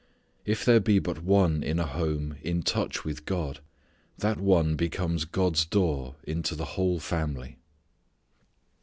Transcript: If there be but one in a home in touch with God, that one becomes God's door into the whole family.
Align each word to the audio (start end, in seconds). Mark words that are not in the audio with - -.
If 0.45 0.65
there 0.65 0.79
be 0.79 0.97
but 0.97 1.21
one 1.21 1.61
in 1.61 1.77
a 1.77 1.85
home 1.85 2.35
in 2.41 2.63
touch 2.63 3.03
with 3.05 3.23
God, 3.23 3.59
that 4.17 4.39
one 4.39 4.75
becomes 4.75 5.25
God's 5.25 5.63
door 5.63 6.15
into 6.23 6.55
the 6.55 6.65
whole 6.73 6.99
family. 6.99 7.59